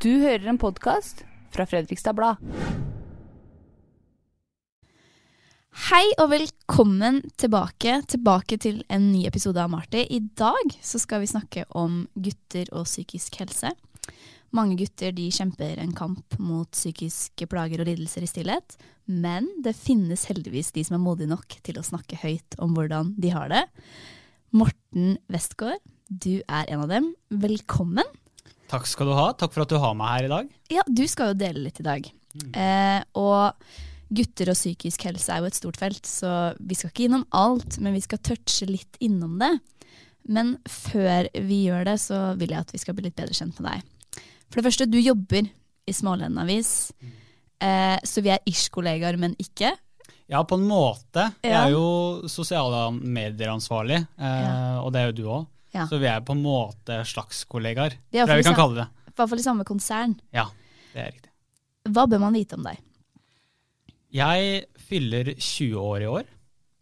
[0.00, 1.18] Du hører en podkast
[1.52, 2.38] fra Fredrikstad Blad.
[5.90, 10.04] Hei og velkommen tilbake, tilbake til en ny episode av Marty.
[10.06, 13.74] I dag skal vi snakke om gutter og psykisk helse.
[14.56, 18.78] Mange gutter kjemper en kamp mot psykiske plager og lidelser i stillhet.
[19.04, 23.12] Men det finnes heldigvis de som er modige nok til å snakke høyt om hvordan
[23.20, 23.66] de har det.
[24.56, 27.12] Morten Westgård, du er en av dem.
[27.28, 28.21] Velkommen.
[28.72, 29.28] Takk skal du ha.
[29.36, 30.52] Takk for at du har meg her i dag.
[30.72, 32.06] Ja, du skal jo dele litt i dag.
[32.56, 33.52] Eh, og
[34.12, 37.78] gutter og psykisk helse er jo et stort felt, så vi skal ikke innom alt,
[37.80, 39.52] men vi skal touche litt innom det.
[40.32, 43.60] Men før vi gjør det, så vil jeg at vi skal bli litt bedre kjent
[43.60, 44.24] med deg.
[44.48, 45.48] For det første, du jobber
[45.88, 46.92] i Smålenden Avis,
[47.60, 49.72] eh, så vi er ish-kollegaer, men ikke.
[50.30, 51.28] Ja, på en måte.
[51.44, 55.48] Jeg er jo sosiale medier-ansvarlig, eh, og det er jo du òg.
[55.72, 55.86] Ja.
[55.88, 57.96] Så vi er på en måte slags kollegaer.
[58.12, 58.88] Det Tror jeg vi kan kalle det.
[59.12, 60.16] I hvert fall i samme konsern.
[60.34, 60.46] Ja,
[60.92, 61.30] det er riktig.
[61.92, 62.80] Hva bør man vite om deg?
[64.12, 66.28] Jeg fyller 20 år i år.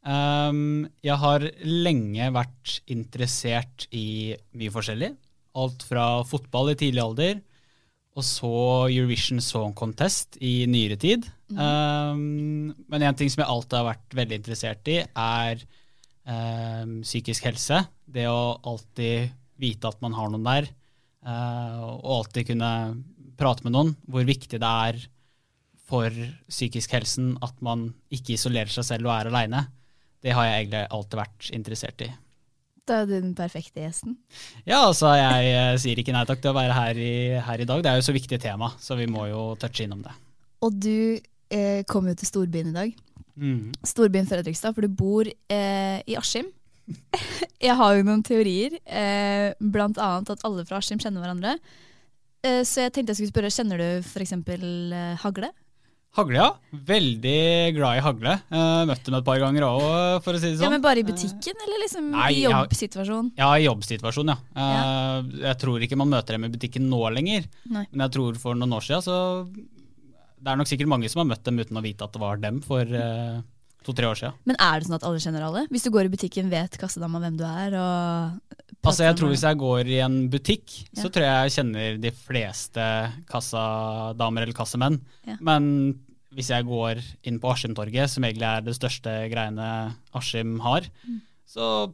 [0.00, 5.12] Um, jeg har lenge vært interessert i mye forskjellig.
[5.60, 7.40] Alt fra fotball i tidlig alder,
[8.18, 8.52] og så
[8.90, 11.28] Eurovision Song Contest i nyere tid.
[11.54, 15.62] Um, men en ting som jeg alltid har vært veldig interessert i, er
[17.02, 17.80] psykisk helse.
[18.06, 20.68] Det å alltid vite at man har noen der,
[21.26, 22.70] uh, og alltid kunne
[23.40, 23.92] prate med noen.
[24.08, 25.00] Hvor viktig det er
[25.90, 26.14] for
[26.50, 29.64] psykisk helsen at man ikke isolerer seg selv og er aleine.
[30.20, 32.10] Det har jeg egentlig alltid vært interessert i.
[32.88, 34.16] Da er du den perfekte gjesten.
[34.66, 37.12] Ja, altså jeg eh, sier ikke nei takk til å være her i,
[37.46, 37.82] her i dag.
[37.84, 40.14] Det er jo så viktig tema, så vi må jo touche innom det.
[40.66, 42.98] Og du eh, kom jo til storbyen i dag.
[43.36, 43.70] Mm.
[43.86, 46.50] storbyen Fredrikstad, for du bor eh, i Askim.
[47.60, 51.58] Jeg har jo noen teorier, eh, blant annet at alle fra Askim kjenner hverandre.
[52.40, 54.32] Eh, så jeg tenkte jeg skulle spørre, kjenner du f.eks.
[54.32, 55.50] Eh, Hagle?
[56.16, 56.46] Hagle, ja.
[56.88, 57.40] Veldig
[57.76, 58.32] glad i hagle.
[58.50, 59.82] Uh, møtt dem et par ganger òg,
[60.24, 60.64] for å si det sånn.
[60.64, 60.72] Ja, sånn.
[60.74, 63.28] men Bare i butikken, eller liksom Nei, i jobbsituasjon?
[63.38, 64.38] Ja, i jobbsituasjon, ja.
[64.64, 67.46] Eh, Jeg tror ikke man møter dem i butikken nå lenger.
[67.70, 67.84] Nei.
[67.92, 69.20] Men jeg tror for noen år siden så
[70.40, 72.36] Det er nok sikkert mange som har møtt dem uten å vite at det var
[72.40, 73.40] dem for uh,
[73.84, 74.38] to-tre år siden.
[74.48, 75.66] Men er det sånn at alle kjenner alle?
[75.68, 77.76] Hvis du går i butikken, vet kassedama hvem du er?
[77.76, 81.02] og Altså, jeg tror Hvis jeg går i en butikk, Ja.
[81.02, 82.84] så tror jeg jeg kjenner de fleste
[83.28, 85.00] kassadamer eller kassemenn.
[85.28, 85.36] Ja.
[85.44, 86.00] Men
[86.34, 89.66] hvis jeg går inn på Askimtorget, som egentlig er det største greiene
[90.14, 91.20] Askim har, Mm.
[91.46, 91.92] så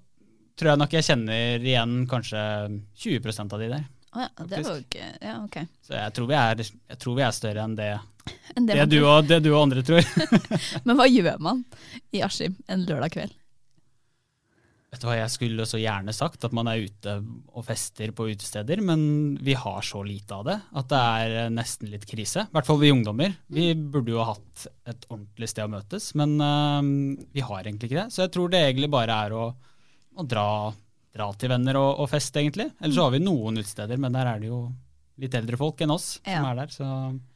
[0.56, 3.84] tror jeg nok jeg kjenner igjen kanskje 20% av de der.
[4.16, 5.56] Å ja, det var jo ikke Ja, ok.
[5.84, 6.62] Så jeg tror vi er,
[6.96, 7.90] tror vi er større enn det,
[8.56, 10.06] Enn det det, du og, det du og andre tror.
[10.86, 11.66] Men hva gjør man
[12.16, 13.36] i Askim en lørdag kveld?
[14.96, 17.18] Vet du hva, Jeg skulle så gjerne sagt at man er ute
[17.52, 19.00] og fester på utesteder, men
[19.44, 22.46] vi har så lite av det at det er eh, nesten litt krise.
[22.46, 23.34] I hvert fall vi ungdommer.
[23.52, 26.80] Vi burde jo ha hatt et ordentlig sted å møtes, men uh,
[27.34, 28.08] vi har egentlig ikke det.
[28.14, 29.44] Så jeg tror det egentlig bare er å,
[30.16, 30.48] å dra,
[31.16, 32.70] dra til venner og, og fest, egentlig.
[32.80, 34.66] Ellers så har vi noen utesteder, men der er det jo
[35.20, 36.72] litt eldre folk enn oss som er der.
[36.72, 36.88] Så.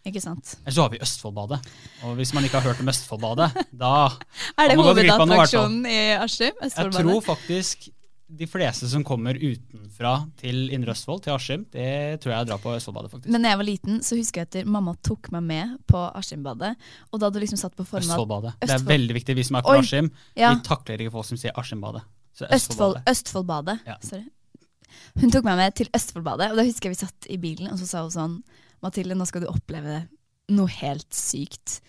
[0.09, 0.57] Ikke sant?
[0.63, 1.61] Ellers så har vi Østfoldbadet.
[2.09, 3.49] Og hvis man ikke har hørt om Østfoldbadet,
[3.85, 3.95] da
[4.61, 6.61] Er det hovedattraksjonen i Askim?
[6.67, 7.89] Jeg tror faktisk
[8.31, 12.77] de fleste som kommer utenfra til Indre Østfold, til Askim, det tror jeg drar på
[12.77, 13.33] Østfoldbadet, faktisk.
[13.35, 16.77] Men da jeg var liten, så husker jeg at mamma tok meg med på Askimbadet.
[17.11, 18.55] Og da hadde du liksom satt på formen Østfoldbadet.
[18.55, 18.71] Østfoldbadet.
[18.71, 19.39] Det er veldig viktig.
[19.41, 20.55] Vi som er fra Oi, Askim, ja.
[20.55, 22.05] vi takler ikke folk som sier Askimbadet.
[22.49, 23.03] Østfoldbadet.
[23.13, 23.79] Østfoldbadet.
[23.87, 23.97] Ja.
[24.05, 24.27] Sorry.
[25.21, 27.79] Hun tok meg med til Østfoldbadet, og da husker jeg vi satt i bilen, og
[27.81, 28.37] så sa hun sånn
[28.83, 30.07] Mathilde, nå skal du oppleve
[30.51, 31.81] noe helt sykt.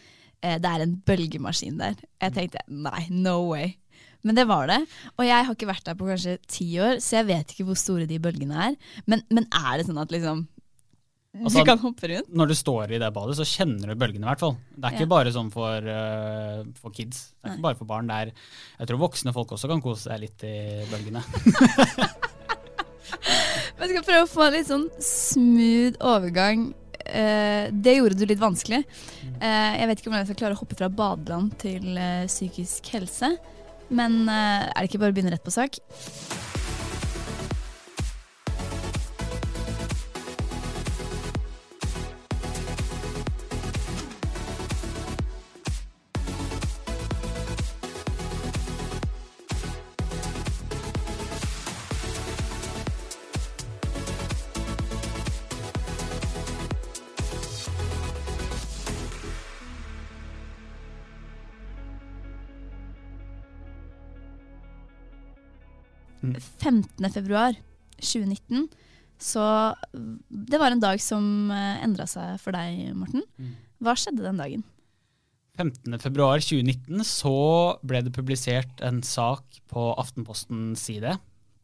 [0.44, 1.96] Eh, Det er en bølgemaskin der.
[2.22, 3.76] Jeg tenkte nei, no way.
[4.24, 4.80] Men det var det.
[5.18, 7.80] Og jeg har ikke vært der på kanskje ti år, så jeg vet ikke hvor
[7.80, 8.76] store de bølgene er.
[9.08, 10.44] Men, men er det sånn at liksom
[11.32, 12.28] Altså, Du kan hoppe rundt?
[12.36, 14.58] Når du står i det badet, så kjenner du bølgene, i hvert fall.
[14.76, 15.12] Det er ikke Ja.
[15.14, 17.32] bare sånn for, uh, for kids.
[17.40, 18.08] Det er ikke bare for barn.
[18.12, 18.32] Det er,
[18.82, 21.24] jeg tror voksne folk også kan kose seg litt i bølgene.
[23.80, 26.74] Vi Jeg skal prøve å få en litt sånn smooth overgang.
[27.08, 28.84] Uh, det gjorde du litt vanskelig.
[29.40, 31.96] Uh, jeg vet ikke om jeg skal klare å hoppe fra badeland til
[32.28, 33.38] psykisk helse.
[33.90, 35.80] Men er det ikke bare å begynne rett på sak?
[66.40, 67.12] 15.
[67.14, 67.58] februar
[68.02, 68.70] 2019,
[69.22, 69.44] så
[69.94, 73.26] det var en dag som endra seg for deg, Morten.
[73.82, 74.64] Hva skjedde den dagen?
[75.60, 77.36] 15.2.2019 så
[77.86, 81.18] ble det publisert en sak på Aftenpostens side.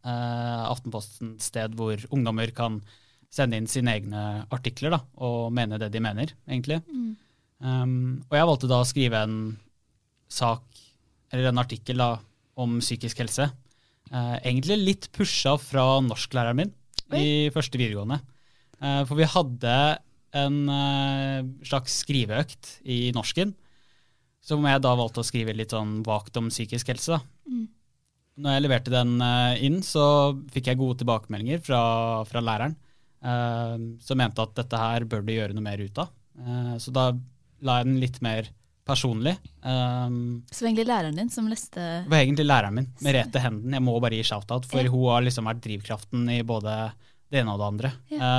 [0.06, 2.82] Uh, Aftenpostens sted hvor ungdommer kan
[3.34, 4.24] sende inn sine egne
[4.54, 6.80] artikler da, og mene det de mener, egentlig.
[6.88, 7.16] Mm.
[7.58, 7.96] Um,
[8.28, 9.40] og jeg valgte da å skrive en
[10.32, 10.64] sak,
[11.32, 12.12] eller en artikkel da,
[12.58, 13.50] om psykisk helse.
[14.12, 16.74] Uh, egentlig litt pusha fra norsklæreren min
[17.12, 17.20] Oi.
[17.20, 18.22] i første videregående.
[18.82, 19.78] Uh, for vi hadde
[20.38, 20.58] en
[21.66, 23.56] slags skriveøkt i norsken
[24.48, 27.20] som jeg da valgte å skrive litt sånn vagt om psykisk helse.
[27.50, 27.66] Mm.
[28.44, 30.04] Når jeg leverte den uh, inn, så
[30.54, 31.82] fikk jeg gode tilbakemeldinger fra,
[32.30, 32.78] fra læreren,
[33.26, 36.14] uh, som mente at dette her bør du gjøre noe mer ut av.
[36.38, 37.10] Uh, så da
[37.66, 38.52] la jeg den litt mer
[38.88, 39.36] personlig.
[39.62, 43.76] Um, så egentlig læreren din som leste Det var egentlig læreren min, Merete Henden.
[43.76, 44.92] Jeg må bare gi shout-out, for ja.
[44.94, 46.76] hun har liksom vært drivkraften i både
[47.28, 47.94] det ene og det andre.
[48.14, 48.30] Ja.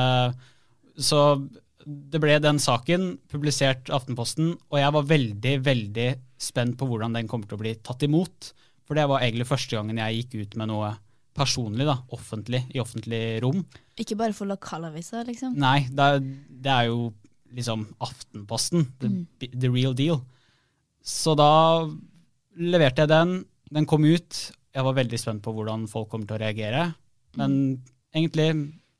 [0.97, 1.23] så
[1.89, 6.09] det ble den saken publisert Aftenposten, og jeg var veldig, veldig
[6.41, 8.53] spent på hvordan den kommer til å bli tatt imot.
[8.89, 10.95] For det var egentlig første gangen jeg gikk ut med noe
[11.39, 13.63] personlig, da, offentlig, i offentlig rom.
[13.99, 15.55] Ikke bare for lokalavisa, liksom?
[15.61, 17.13] Nei, det er, det er, jo
[17.55, 19.23] liksom Aftenposten, the, mm.
[19.55, 20.23] the, real deal.
[21.09, 21.51] Så da
[22.59, 23.39] leverte jeg den,
[23.73, 24.41] den kom ut.
[24.77, 26.85] Jeg var veldig spent på hvordan folk kommer til å reagere.
[27.39, 27.55] Men
[28.13, 28.51] egentlig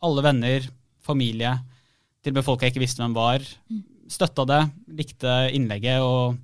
[0.05, 0.69] alle venner,
[1.05, 1.53] familie,
[2.23, 3.45] til og med folk jeg ikke visste hvem var,
[4.09, 4.61] støtta det,
[4.99, 6.39] likte innlegget, og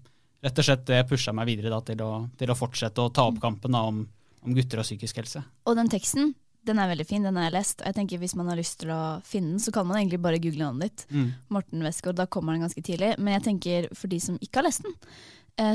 [0.44, 3.26] rett og slett det pusha meg videre da, til, å, til, å, fortsette å ta
[3.30, 4.02] opp kampen da, om,
[4.44, 5.44] om, gutter og psykisk helse.
[5.68, 6.34] Og den teksten,
[6.68, 7.80] den er veldig fin, den har jeg lest.
[7.80, 10.20] og jeg tenker Hvis man har lyst til å finne den, så kan man egentlig
[10.24, 11.06] bare google navnet ditt.
[11.12, 11.30] Mm.
[11.56, 13.14] Morten Westgård, da kommer den ganske tidlig.
[13.18, 14.96] Men jeg tenker for de som ikke har lest den,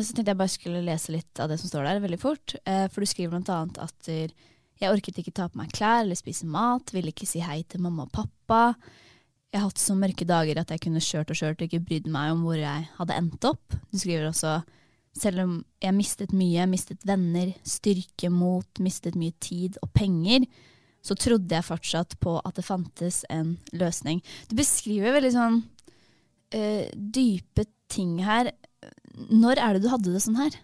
[0.04, 2.56] så tenkte jeg bare skulle lese litt av det som står der, veldig fort.
[2.68, 6.20] Eh, for du skriver blant annet at jeg orket ikke ta på meg klær eller
[6.20, 8.76] spise mat, ville ikke si hei til mamma og pappa.
[9.50, 12.10] Jeg har hatt så mørke dager at jeg kunne kjørt og kjørt og ikke brydd
[12.12, 13.80] meg om hvor jeg hadde endt opp.
[13.90, 14.60] Du skriver også
[15.18, 20.46] selv om jeg mistet mye, mistet venner, styrke, mot, mistet mye tid og penger,
[21.02, 24.22] så trodde jeg fortsatt på at det fantes en løsning.
[24.52, 25.60] Du beskriver veldig sånn
[26.56, 28.52] uh, dype ting her.
[29.28, 30.56] Når er det du hadde det sånn her?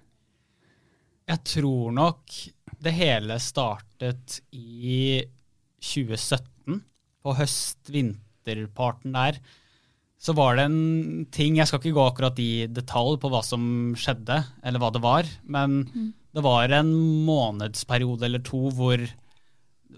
[1.26, 2.36] Jeg tror nok
[2.86, 5.24] det hele startet i
[5.82, 6.82] 2017,
[7.26, 9.40] på høst-vinterparten der,
[10.22, 13.94] så var det en ting Jeg skal ikke gå akkurat i detalj på hva som
[13.98, 16.08] skjedde, eller hva det var, men mm.
[16.38, 16.92] det var en
[17.28, 19.02] månedsperiode eller to hvor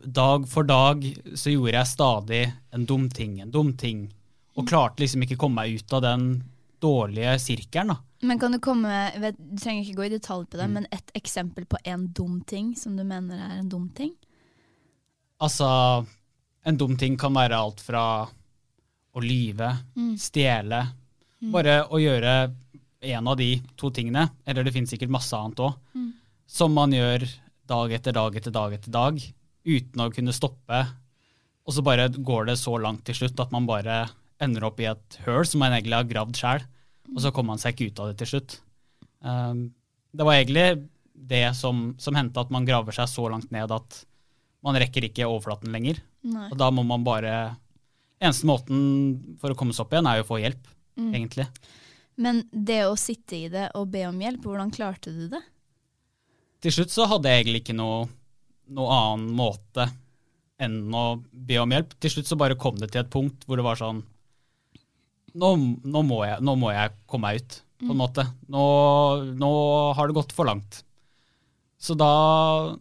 [0.03, 1.03] dag for dag
[1.35, 2.43] så gjorde jeg stadig
[2.75, 4.07] en dum ting, en dum ting,
[4.55, 4.69] og mm.
[4.69, 6.27] klarte liksom ikke komme meg ut av den
[6.83, 7.95] dårlige sirkelen.
[7.95, 8.06] da.
[8.25, 10.73] Men kan Du komme, vet, du trenger ikke gå i detalj på det, mm.
[10.73, 14.15] men et eksempel på en dum ting som du mener er en dum ting?
[15.43, 15.67] Altså,
[16.65, 18.03] en dum ting kan være alt fra
[19.17, 20.15] å lyve, mm.
[20.21, 20.81] stjele.
[21.41, 21.51] Mm.
[21.53, 22.37] Bare å gjøre
[23.07, 26.09] en av de to tingene, eller det finnes sikkert masse annet òg, mm.
[26.49, 27.27] som man gjør
[27.67, 29.19] dag etter dag etter dag etter dag,
[29.67, 30.81] uten å kunne stoppe.
[31.67, 34.05] Og så bare går det så langt til slutt at man bare
[34.41, 36.65] ender opp i et høl som man egentlig har gravd sjøl,
[37.13, 38.57] og så kom han seg ikke ut av det til slutt.
[39.23, 39.69] Um,
[40.13, 40.67] det var egentlig
[41.17, 44.01] det som, som hendte, at man graver seg så langt ned at
[44.65, 46.01] man rekker ikke overflaten lenger.
[46.27, 46.49] Nei.
[46.51, 47.37] Og da må man bare
[48.17, 48.77] Eneste måten
[49.37, 50.63] for å komme seg opp igjen, er jo å få hjelp,
[50.97, 51.09] mm.
[51.11, 51.43] egentlig.
[52.17, 55.41] Men det å sitte i det og be om hjelp, hvordan klarte du det?
[56.65, 58.07] Til slutt så hadde jeg egentlig ikke noe,
[58.73, 59.85] noe annen måte
[60.57, 61.93] enn å be om hjelp.
[62.01, 64.01] Til slutt så bare kom det til et punkt hvor det var sånn
[65.35, 65.49] Nå,
[65.83, 67.99] nå, må, jeg, nå må, jeg, komme meg ut, på en mm.
[67.99, 68.25] måte.
[68.53, 68.63] Nå,
[69.37, 69.51] nå
[69.97, 70.81] har det gått for langt.
[71.77, 72.11] Så da,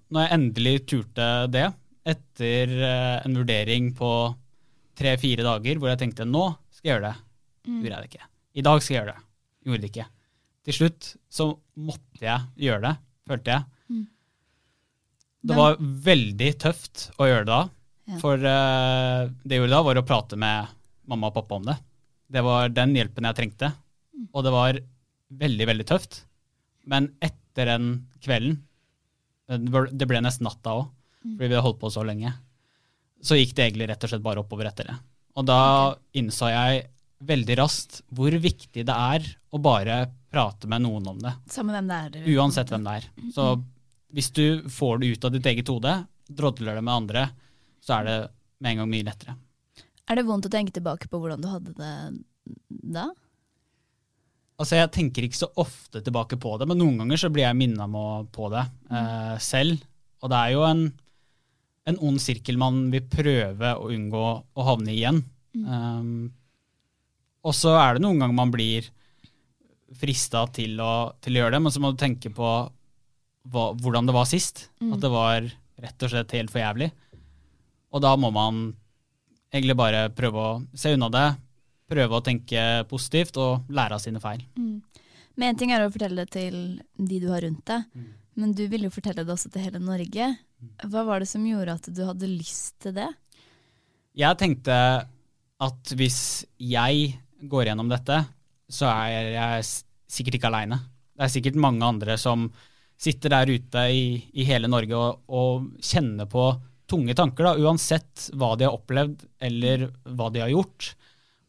[0.08, 1.66] når jeg endelig turte det,
[2.06, 4.10] etter eh, en vurdering på
[4.96, 7.16] tre-fire dager hvor jeg tenkte nå skal jeg gjøre det.
[7.66, 7.78] Mm.
[7.80, 8.28] Gjorde jeg det ikke.
[8.56, 9.24] I dag skal jeg gjøre det.
[9.66, 10.06] Gjorde det ikke.
[10.66, 11.48] Til slutt så
[11.88, 12.94] måtte jeg gjøre det,
[13.28, 13.66] følte jeg.
[13.90, 14.04] Mm.
[15.46, 15.76] Det var
[16.06, 17.62] veldig tøft å gjøre det da.
[18.22, 20.74] For uh, det jeg gjorde da, var å prate med
[21.10, 21.76] mamma og pappa om det.
[22.33, 23.73] Det var den hjelpen jeg trengte.
[24.16, 24.28] Mm.
[24.33, 24.80] Og det var
[25.42, 26.23] veldig, veldig tøft.
[26.87, 27.90] Men etter den
[28.23, 28.61] kvelden,
[29.47, 30.88] det ble nesten natta òg,
[31.23, 31.37] mm.
[31.37, 32.33] fordi vi hadde holdt på så lenge,
[33.23, 34.97] så gikk det egentlig rett og slett bare oppover etter det.
[35.37, 35.61] Og da
[36.16, 36.87] innså jeg
[37.26, 40.02] veldig raskt hvor viktig det er å bare
[40.33, 41.33] prate med noen om det.
[41.52, 42.28] Samme hvem det er.
[42.37, 43.09] Uansett hvem det er.
[43.35, 43.49] Så
[44.16, 45.95] hvis du får det ut av ditt eget hode,
[46.28, 47.26] drodler det med andre,
[47.85, 48.16] så er det
[48.61, 49.37] med en gang mye lettere.
[50.06, 51.94] Er det vondt å tenke tilbake på hvordan du hadde det
[52.94, 53.08] da?
[54.56, 57.58] Altså, Jeg tenker ikke så ofte tilbake på det, men noen ganger så blir jeg
[57.58, 57.88] minna
[58.32, 59.82] på det eh, selv.
[60.25, 60.86] Og det er jo en
[61.86, 65.22] en ond sirkel man vil prøve å unngå å havne i igjen.
[65.56, 66.32] Um,
[67.46, 68.88] og så er det noen ganger man blir
[69.96, 70.80] frista til,
[71.22, 72.48] til å gjøre det, men så må du tenke på
[73.46, 74.66] hva, hvordan det var sist.
[74.82, 76.90] At det var rett og slett helt for jævlig.
[77.94, 78.64] Og da må man
[79.56, 81.26] egentlig bare prøve å se unna det,
[81.90, 84.42] prøve å tenke positivt og lære av sine feil.
[85.36, 86.56] Men en ting er å fortelle det til
[86.96, 88.06] de du har rundt deg, Mm.
[88.36, 90.30] men du ville jo fortelle det også til hele Norge.
[90.88, 93.08] Hva var det som gjorde at du hadde lyst til det?
[94.16, 94.76] Jeg tenkte
[95.60, 98.22] at hvis jeg går gjennom dette,
[98.68, 99.66] så er jeg
[100.08, 100.78] sikkert ikke aleine.
[101.16, 102.50] Det er sikkert mange andre som
[102.98, 106.48] sitter der ute i, i hele Norge og, og kjenner på
[106.90, 110.93] tunge tanker, da, uansett hva de har opplevd eller hva de har gjort.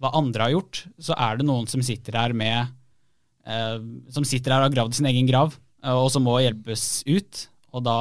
[0.01, 2.73] Hva andre har gjort, så er det noen som sitter her med
[3.47, 3.77] eh,
[4.13, 7.47] som sitter her og har gravd sin egen grav, eh, og som må hjelpes ut.
[7.73, 7.97] Og da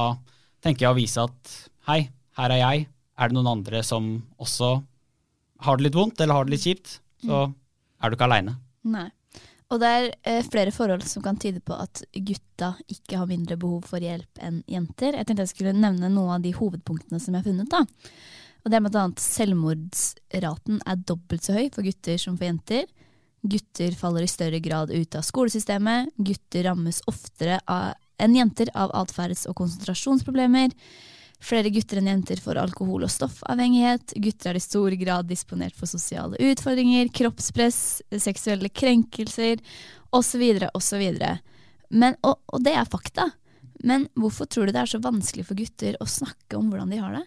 [0.65, 1.57] tenker jeg å vise at
[1.89, 2.03] hei,
[2.37, 2.87] her er jeg.
[3.17, 4.11] Er det noen andre som
[4.43, 4.75] også
[5.65, 8.59] har det litt vondt eller har det litt kjipt, så er du ikke aleine.
[8.85, 9.09] Nei.
[9.75, 13.59] Og det er eh, flere forhold som kan tyde på at gutta ikke har mindre
[13.59, 15.17] behov for hjelp enn jenter.
[15.19, 17.73] Jeg tenkte jeg skulle nevne noen av de hovedpunktene som jeg har funnet.
[17.73, 17.83] da.
[18.63, 19.07] Og det er bl.a.
[19.23, 22.87] Selvmordsraten er dobbelt så høy for gutter som for jenter.
[23.47, 26.15] Gutter faller i større grad ut av skolesystemet.
[26.19, 30.75] Gutter rammes oftere av, enn jenter av atferds- og konsentrasjonsproblemer.
[31.43, 34.15] Flere gutter enn jenter får alkohol- og stoffavhengighet.
[34.25, 37.81] Gutter er i stor grad disponert for sosiale utfordringer, kroppspress,
[38.23, 39.61] seksuelle krenkelser
[40.17, 40.47] osv.
[40.73, 41.05] osv.
[41.91, 43.29] Men, og, og det er fakta.
[43.85, 47.03] Men hvorfor tror du det er så vanskelig for gutter å snakke om hvordan de
[47.05, 47.27] har det?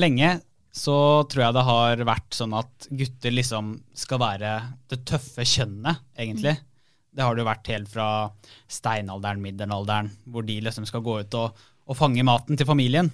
[0.00, 0.38] Lenge
[0.72, 0.96] så
[1.28, 4.52] tror jeg det har vært sånn at gutter liksom skal være
[4.88, 6.56] det tøffe kjønnet, egentlig.
[7.12, 8.06] Det har det jo vært helt fra
[8.72, 13.12] steinalderen, middelalderen, hvor de liksom skal gå ut og, og fange maten til familien.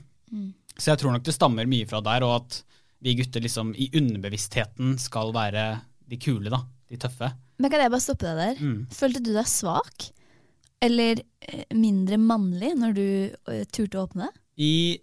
[0.78, 2.60] Så jeg tror nok det stammer mye fra der, og at
[3.04, 5.66] vi gutter liksom i underbevisstheten skal være
[6.08, 6.62] de kule, da.
[6.88, 7.30] De tøffe.
[7.58, 8.62] Men kan jeg bare stoppe deg der?
[8.62, 8.78] Mm.
[8.94, 10.08] Følte du deg svak?
[10.84, 13.08] Eller eh, mindre mannlig når du
[13.50, 14.30] eh, turte å åpne?
[14.62, 14.98] I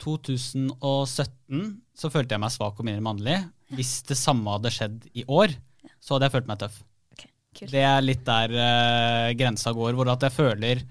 [0.00, 1.64] 2017
[1.96, 3.38] så følte jeg meg svak og mindre mannlig.
[3.76, 5.52] Hvis det samme hadde skjedd i år,
[6.00, 6.80] så hadde jeg følt meg tøff.
[7.16, 7.70] kult.
[7.72, 10.82] Det er litt der uh, grensa går, hvor at jeg føler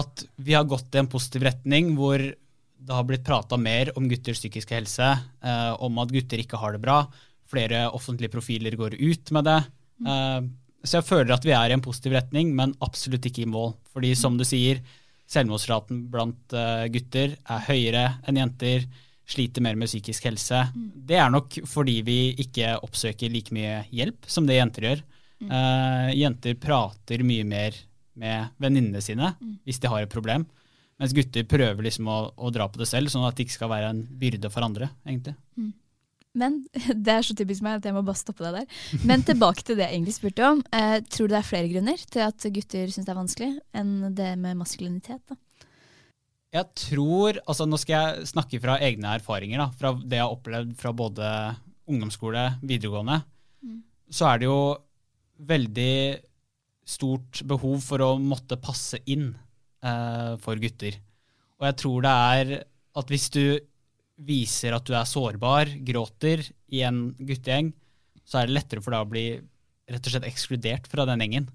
[0.00, 2.22] at vi har gått i en positiv retning, hvor
[2.80, 5.10] det har blitt prata mer om gutters psykiske helse,
[5.44, 7.02] eh, om at gutter ikke har det bra.
[7.50, 9.58] Flere offentlige profiler går ut med det.
[10.06, 10.40] Eh,
[10.82, 13.74] så jeg føler at vi er i en positiv retning, men absolutt ikke i mål.
[13.92, 14.80] Fordi som du sier,
[15.30, 18.88] selvmordsraten blant eh, gutter er høyere enn jenter.
[19.30, 20.64] Sliter mer med psykisk helse.
[20.74, 25.04] Det er nok fordi vi ikke oppsøker like mye hjelp som det jenter gjør.
[25.40, 27.76] Eh, jenter prater mye mer
[28.20, 29.30] med venninnene sine
[29.64, 30.48] hvis de har et problem.
[31.00, 33.72] Mens gutter prøver liksom å, å dra på det selv, sånn at det ikke skal
[33.72, 34.90] være en byrde for andre.
[35.08, 35.34] egentlig.
[36.36, 36.60] Men
[37.06, 38.82] det er så typisk meg at jeg må bare stoppe deg der.
[39.08, 40.60] Men tilbake til det jeg egentlig spurte om.
[40.76, 43.94] Eh, tror du det er flere grunner til at gutter syns det er vanskelig, enn
[44.18, 45.22] det med maskulinitet?
[45.30, 45.40] da?
[46.50, 50.34] Jeg tror, altså Nå skal jeg snakke fra egne erfaringer, da, fra det jeg har
[50.34, 51.28] opplevd fra både
[51.90, 53.20] ungdomsskole, videregående.
[54.10, 54.60] Så er det jo
[55.46, 55.94] veldig
[56.90, 59.30] stort behov for å måtte passe inn
[59.84, 60.98] eh, for gutter.
[61.60, 62.54] Og jeg tror det er
[63.00, 63.44] at hvis du
[64.20, 67.72] viser at du er sårbar, gråter i en guttegjeng,
[68.24, 69.24] så er det lettere for deg å bli
[69.90, 71.48] rett og slett ekskludert fra den gjengen.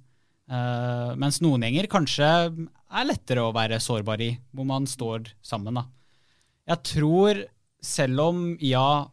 [0.45, 5.79] Eh, mens noen gjenger kanskje er lettere å være sårbar i, hvor man står sammen.
[5.79, 5.85] Da.
[6.73, 7.41] Jeg tror,
[7.81, 9.05] selv om ja,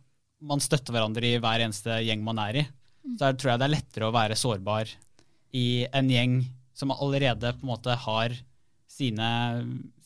[0.43, 2.67] man støtter hverandre i hver eneste gjeng man er i,
[3.19, 4.91] så er, tror jeg det er lettere å være sårbar
[5.59, 6.37] i en gjeng
[6.77, 8.35] som allerede på en måte har
[8.93, 9.29] sine,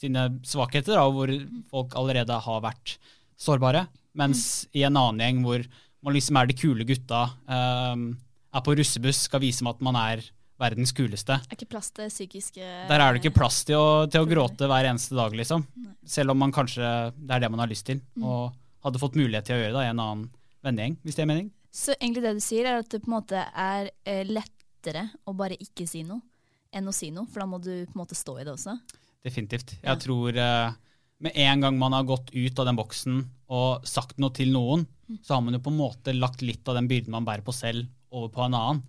[0.01, 1.33] sine svakheter, da, hvor
[1.73, 2.97] folk allerede har vært
[3.41, 3.87] sårbare.
[4.17, 5.67] Mens i en annen gjeng hvor
[6.07, 8.09] man liksom er de kule gutta, um,
[8.55, 10.23] er på russebuss, skal vise meg at man er
[10.61, 11.37] verdens kuleste.
[11.37, 14.69] Er ikke plass til psykiske Der er det ikke plass til å, til å gråte
[14.71, 15.67] hver eneste dag, liksom.
[16.07, 16.87] Selv om man kanskje
[17.19, 18.55] det er det man har lyst til, og
[18.87, 20.25] hadde fått mulighet til å gjøre det i en annen
[20.65, 21.51] vennegjeng, hvis det er mening.
[21.77, 25.35] Så egentlig det du sier, er at det på en måte er eh, lettere å
[25.37, 26.23] bare ikke si noe
[26.75, 28.77] enn å si noe, for da må du på en måte stå i det også.
[29.27, 29.77] Definitivt.
[29.81, 29.93] Ja.
[29.93, 30.75] Jeg tror eh,
[31.25, 34.85] med en gang man har gått ut av den boksen og sagt noe til noen,
[35.23, 37.55] så har man jo på en måte lagt litt av den byrden man bærer på
[37.55, 38.83] selv, over på en annen,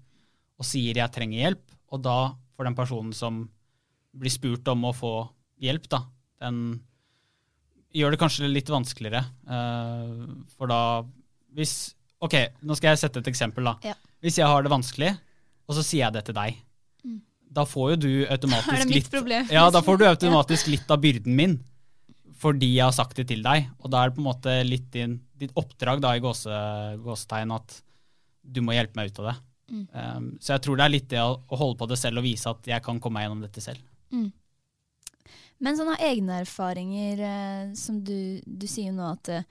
[0.57, 3.49] og sier 'jeg trenger hjelp', og da får den personen som
[4.17, 5.29] blir spurt om å få
[5.61, 6.05] hjelp, da,
[6.41, 6.81] den
[7.93, 9.23] gjør det kanskje litt vanskeligere.
[9.47, 11.05] Uh, for da
[11.53, 12.33] hvis Ok,
[12.65, 13.75] nå skal jeg sette et eksempel, da.
[13.85, 13.93] Ja.
[14.25, 15.11] Hvis jeg har det vanskelig,
[15.69, 16.55] og så sier jeg det til deg,
[17.47, 21.57] da får jo du automatisk litt ja, da får du automatisk litt av byrden min.
[22.37, 23.69] fordi jeg har sagt det til deg.
[23.81, 26.53] Og da er det på en måte litt din, ditt oppdrag da, i gåse,
[27.01, 27.79] gåsetegn at
[28.47, 29.37] du må hjelpe meg ut av det.
[29.67, 29.85] Mm.
[29.91, 32.27] Um, så jeg tror det er litt det å, å, holde på det selv og
[32.27, 33.81] vise at jeg kan komme meg gjennom dette selv.
[34.13, 34.29] Mm.
[35.65, 39.47] Men sånne egne erfaringer, eh, som du, du sier nå at, eh,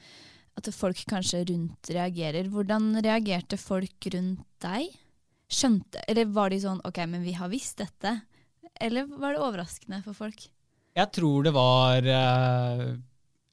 [0.57, 2.47] at folk kanskje rundt reagerer.
[2.53, 4.95] Hvordan reagerte folk rundt deg?
[5.47, 8.17] Skjønte, eller var de sånn OK, men vi har visst dette?
[8.83, 10.49] Eller var det overraskende for folk?
[10.97, 12.85] Jeg tror det var uh,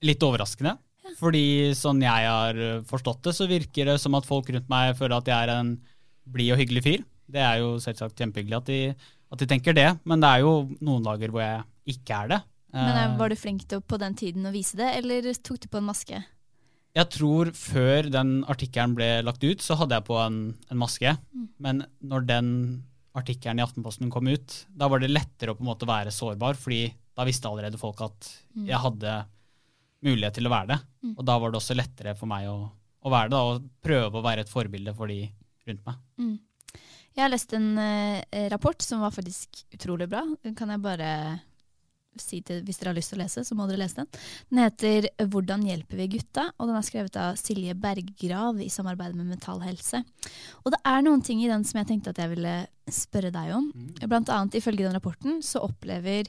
[0.03, 0.75] litt overraskende.
[1.03, 1.13] Ja.
[1.19, 1.45] Fordi
[1.77, 5.29] sånn jeg har forstått det, så virker det som at folk rundt meg føler at
[5.29, 5.73] jeg er en
[6.33, 7.03] blid og hyggelig fyr.
[7.33, 8.79] Det er jo selvsagt kjempehyggelig at de,
[9.33, 12.39] at de, tenker det, men det er jo noen dager hvor jeg ikke er det.
[12.73, 15.69] Men eh, Var du flink til på den tiden å vise det, eller tok du
[15.69, 16.23] på en maske?
[16.93, 21.15] Jeg tror før den artikkelen ble lagt ut, så hadde jeg på en, en maske.
[21.33, 21.47] Mm.
[21.65, 22.50] Men når den
[23.17, 26.57] artikkelen i Aftenposten kom ut, da var det lettere å på en måte være sårbar,
[26.59, 28.67] fordi da visste allerede folk at mm.
[28.69, 29.17] jeg hadde
[30.05, 30.79] mulighet til å være det.
[31.05, 31.13] Mm.
[31.17, 34.19] Og da var det også lettere for meg å, å være det, da, og prøve
[34.19, 35.21] å være et forbilde for de
[35.69, 36.01] rundt meg.
[36.21, 36.35] Mm.
[37.13, 40.23] Jeg har lest en uh, rapport som var faktisk utrolig bra.
[40.45, 41.09] Den kan jeg bare
[42.22, 44.10] si til, hvis dere har lyst til å lese, så må dere lese den.
[44.50, 49.15] Den heter 'Hvordan hjelper vi gutta?' og den er skrevet av Silje Berggrav i samarbeid
[49.15, 50.03] med Mental Helse.
[50.65, 53.53] Og det er noen ting i den som jeg tenkte at jeg ville spørre deg
[53.55, 53.72] om.
[53.74, 54.10] Mm.
[54.10, 56.27] Blant annet ifølge den rapporten så opplever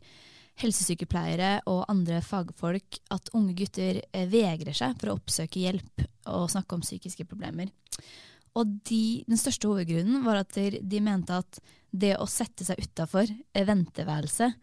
[0.63, 6.51] helsesykepleiere og andre fagfolk at unge gutter eh, vegrer seg for å oppsøke hjelp og
[6.53, 7.73] snakke om psykiske problemer.
[8.55, 11.59] Og de, den største hovedgrunnen var at de mente at
[11.91, 14.55] det å sette seg utafor venteværelset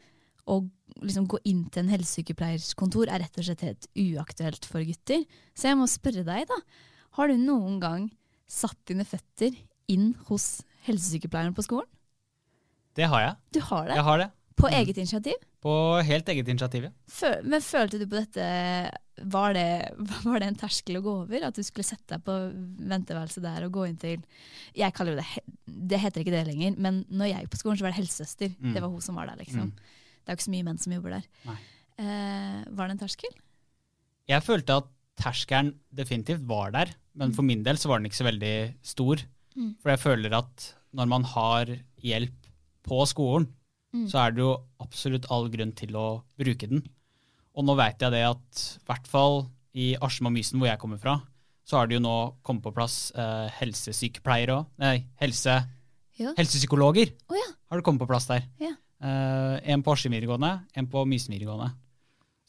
[0.49, 0.69] og
[1.01, 5.23] liksom gå inn til en helsesykepleiers kontor er rett og slett helt uaktuelt for gutter.
[5.53, 6.59] Så jeg må spørre deg, da.
[7.17, 8.09] Har du noen gang
[8.51, 9.55] satt dine føtter
[9.91, 11.89] inn hos helsesykepleieren på skolen?
[12.97, 13.35] Det har jeg.
[13.55, 13.97] Du har det?
[13.99, 14.29] Jeg har det.
[14.61, 14.73] På mm.
[14.81, 15.45] eget initiativ?
[15.63, 15.73] På
[16.03, 16.91] helt eget initiativ, ja.
[17.09, 18.45] Føl men følte du på dette
[19.31, 19.93] var det,
[20.25, 21.47] var det, en terskel å gå over?
[21.47, 22.35] At du skulle sette deg på
[22.91, 24.23] venteværelset der og gå inn til
[24.77, 25.25] Jeg kaller det
[25.65, 28.53] Det heter ikke det lenger, men når jeg gikk på skolen, så var det helsesøster.
[28.59, 28.75] Mm.
[28.75, 29.71] Det var hun som var der, liksom.
[29.71, 29.97] Mm.
[30.21, 31.27] Det er jo ikke så mye menn som jobber der.
[32.01, 33.33] Eh, var det en terskel?
[34.31, 34.89] Jeg følte at
[35.21, 37.35] terskelen definitivt var der, men mm.
[37.37, 38.55] for min del så var den ikke så veldig
[38.85, 39.23] stor.
[39.57, 39.73] Mm.
[39.81, 42.37] For jeg føler at når man har hjelp
[42.87, 43.49] på skolen,
[43.93, 44.07] mm.
[44.11, 44.53] så er det jo
[44.83, 46.07] absolutt all grunn til å
[46.39, 46.85] bruke den.
[47.57, 49.43] Og nå vet jeg det at i hvert fall
[49.77, 51.19] i Askim og Mysen, hvor jeg kommer fra,
[51.67, 54.71] så har det jo nå kommet på plass eh, helsesykepleiere òg.
[54.81, 55.59] Nei, helse,
[56.19, 56.33] ja.
[56.39, 57.49] helsepsykologer oh, ja.
[57.69, 58.47] har det kommet på plass der.
[58.63, 58.73] Ja.
[59.01, 61.71] Uh, en på Askim videregående, en på Mysen videregående.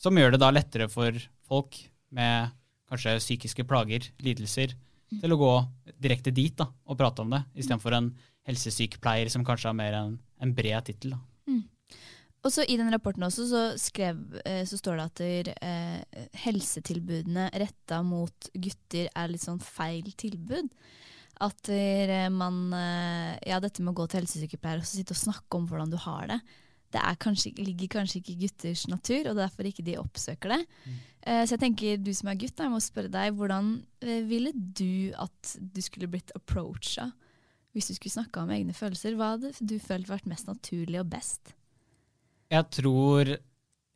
[0.01, 1.17] Som gjør det da lettere for
[1.49, 1.79] folk
[2.12, 2.53] med
[2.93, 4.75] kanskje psykiske plager, lidelser,
[5.12, 5.23] mm.
[5.23, 5.53] til å gå
[6.03, 8.11] direkte dit da, og prate om det, istedenfor en
[8.49, 11.15] helsesykepleier som kanskje har mer en, en bred tittel.
[11.49, 11.62] Mm.
[12.43, 16.25] Og så I den rapporten også så, skrev, eh, så står det at der, eh,
[16.43, 20.73] helsetilbudene retta mot gutter er litt sånn feil tilbud.
[21.42, 21.71] At
[22.31, 25.90] man eh, Ja, dette med å gå til helsesykepleier og sitte og snakke om hvordan
[25.90, 26.38] du har det,
[26.92, 30.61] det kanskje, ligger kanskje ikke i gutters natur, og derfor ikke de oppsøker det.
[30.85, 31.01] Mm.
[31.23, 33.75] Uh, så jeg tenker, du som er gutt, jeg må spørre deg, hvordan
[34.29, 37.09] ville du at du skulle blitt approacha
[37.73, 39.16] hvis du skulle snakka om egne følelser?
[39.16, 41.55] Hva hadde du følt vært mest naturlig og best?
[42.53, 43.33] Jeg tror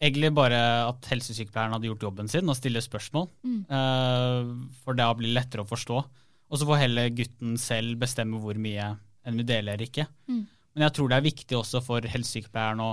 [0.01, 3.29] egentlig bare at helsesykepleieren hadde gjort jobben sin og stille spørsmål.
[3.45, 3.59] Mm.
[3.69, 6.01] Uh, for det blir lettere å forstå.
[6.47, 8.93] Og så får heller gutten selv bestemme hvor mye
[9.27, 10.07] en vil dele eller ikke.
[10.31, 10.45] Mm.
[10.77, 12.91] Men jeg tror det er viktig også for helsesykepleieren å,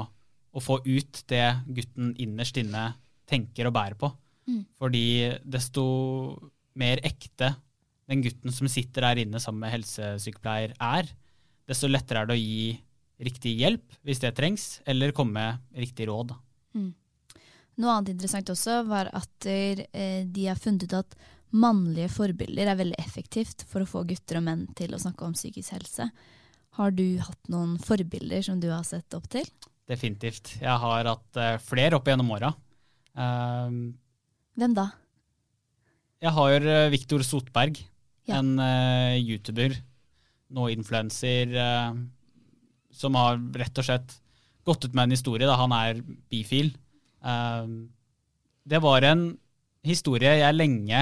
[0.55, 2.93] å, få ut det gutten innerst inne
[3.29, 4.09] tenker og bærer på.
[4.49, 4.63] Mm.
[4.79, 5.05] Fordi
[5.43, 5.83] desto
[6.79, 7.53] mer ekte
[8.09, 11.11] den gutten som sitter der inne sammen med helsesykepleier er,
[11.69, 12.73] desto lettere er det å gi
[13.23, 16.33] riktig hjelp hvis det trengs, eller komme med riktig råd.
[16.75, 16.91] Mm.
[17.81, 21.15] Noe annet interessant også var at eh, de har funnet ut at
[21.53, 25.35] mannlige forbilder er veldig effektivt for å få gutter og menn til å snakke om
[25.37, 26.09] psykisk helse.
[26.79, 29.45] Har du hatt noen forbilder som du har sett opp til?
[29.89, 30.55] Definitivt.
[30.61, 32.53] Jeg har hatt uh, flere opp gjennom åra.
[33.13, 33.93] Uh,
[34.57, 34.87] Hvem da?
[36.23, 37.77] Jeg har uh, Viktor Sotberg,
[38.25, 38.39] ja.
[38.39, 39.75] en uh, YouTuber,
[40.53, 41.49] nå influenser,
[42.93, 44.11] som har rett og slett
[44.69, 45.97] gått ut med en historie da han er
[46.29, 46.67] bifil.
[48.69, 49.23] det var en
[49.81, 50.99] historie jeg lenge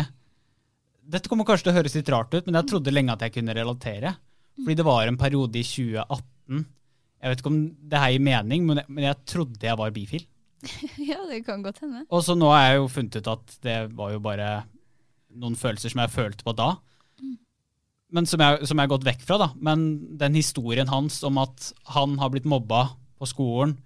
[1.11, 3.35] dette kommer kanskje til å høres litt rart ut, men jeg trodde lenge at jeg
[3.37, 4.13] kunne relatere.
[4.59, 6.61] Fordi det var en periode i 2018
[7.21, 7.59] Jeg vet ikke om
[7.91, 10.23] det her gir mening, men jeg, men jeg trodde jeg var bifil.
[11.11, 12.05] ja, det kan godt hende.
[12.09, 14.49] Og så nå har jeg jo funnet ut at det var jo bare
[15.37, 16.73] noen følelser som jeg følte på da.
[18.11, 19.37] Men som jeg, som jeg har gått vekk fra.
[19.39, 19.49] da.
[19.63, 19.85] Men
[20.19, 22.89] den historien hans om at han har blitt mobba
[23.21, 23.77] på skolen,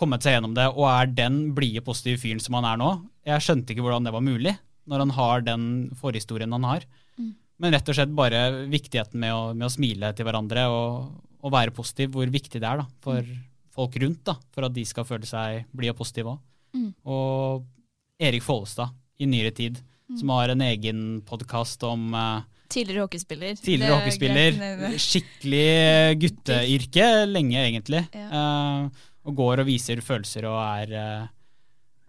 [0.00, 2.90] kommet seg gjennom det og er den blide, positive fyren som han er nå.
[3.28, 4.56] Jeg skjønte ikke hvordan det var mulig,
[4.90, 5.66] når han har den
[6.00, 6.86] forhistorien han har.
[7.18, 7.32] Mm.
[7.62, 11.52] Men rett og slett bare viktigheten med å, med å smile til hverandre og, og,
[11.54, 13.44] være positiv, hvor viktig det er da, for mm.
[13.74, 16.42] folk rundt, da, for at de skal føle seg blide og positive òg.
[16.74, 16.90] Mm.
[17.06, 19.78] Og Erik Follestad i nyere tid,
[20.10, 20.18] mm.
[20.18, 22.42] som har en egen podkast om uh,
[22.74, 23.58] Tidligere hockeyspiller.
[23.60, 24.56] Tidligere hockeyspiller.
[24.98, 25.66] Skikkelig
[26.24, 28.00] gutteyrke lenge, egentlig.
[28.16, 28.24] Ja.
[28.34, 31.28] Uh, og går og viser følelser og er, uh,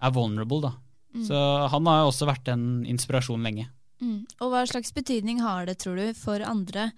[0.01, 0.71] er vulnerable, da.
[1.15, 1.23] Mm.
[1.28, 3.69] Så han har jo også vært en inspirasjon lenge.
[4.04, 4.25] Mm.
[4.43, 6.89] Og hva slags betydning har det, tror du, for andre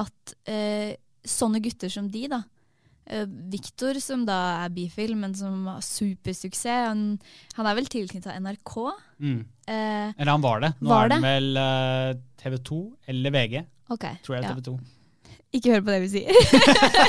[0.00, 0.96] at eh,
[1.26, 2.44] sånne gutter som de, da,
[3.10, 6.90] Uh, Victor, som da er bifil, men som har supersuksess.
[6.92, 7.16] Han,
[7.56, 8.74] han er vel tilknytta NRK?
[9.18, 9.40] Mm.
[9.66, 10.70] Eh, eller han var det.
[10.78, 13.56] Nå var er han vel uh, TV 2 eller VG.
[13.90, 14.76] Okay, tror jeg er TV 2.
[15.50, 16.28] Ikke hør på det vi sier.